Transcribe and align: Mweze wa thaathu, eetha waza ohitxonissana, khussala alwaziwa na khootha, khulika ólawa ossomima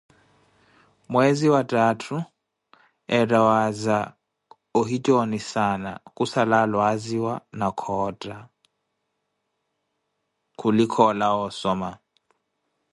Mweze 1.11 1.47
wa 1.55 1.61
thaathu, 1.71 2.17
eetha 3.17 3.39
waza 3.49 3.97
ohitxonissana, 4.79 5.91
khussala 6.15 6.55
alwaziwa 6.65 7.33
na 7.59 7.67
khootha, 7.79 8.37
khulika 10.59 10.99
ólawa 11.09 11.41
ossomima 11.49 11.89